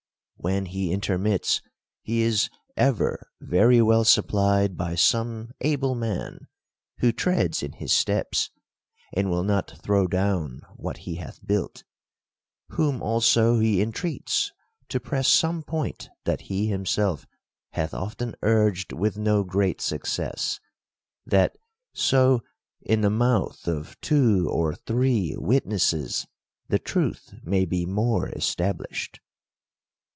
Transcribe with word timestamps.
When 0.43 0.65
he 0.65 0.91
intermits, 0.91 1.61
he 2.01 2.23
is 2.23 2.49
ever 2.75 3.29
very 3.41 3.79
well 3.79 4.03
supplied 4.03 4.75
by 4.75 4.95
some 4.95 5.51
able 5.59 5.93
man; 5.93 6.47
who 6.97 7.11
treads 7.11 7.61
in 7.61 7.73
his 7.73 7.93
steps, 7.93 8.49
and 9.13 9.29
will 9.29 9.43
not 9.43 9.69
throw 9.83 10.07
down 10.07 10.61
what 10.75 10.97
he 11.05 11.17
hath 11.17 11.35
THE 11.43 11.53
COUNTRY 11.53 11.55
PARSON. 11.55 11.83
17 12.71 12.73
built; 12.73 12.75
whom 12.77 13.03
also 13.03 13.59
he 13.59 13.83
entreats 13.83 14.51
to 14.89 14.99
press 14.99 15.27
some 15.27 15.61
point 15.61 16.09
that 16.25 16.41
he 16.41 16.65
himself 16.65 17.27
hath 17.73 17.93
often 17.93 18.33
urged 18.41 18.93
with 18.93 19.19
no 19.19 19.43
great 19.43 19.79
success, 19.79 20.59
that 21.23 21.55
so 21.93 22.41
in 22.81 23.01
the 23.01 23.11
mouth 23.11 23.67
of 23.67 23.95
two 24.01 24.49
or 24.49 24.73
three 24.73 25.35
witnesses 25.37 26.25
the 26.67 26.79
truth 26.79 27.31
may 27.43 27.63
be 27.63 27.85
more 27.85 28.29
established. 28.29 29.19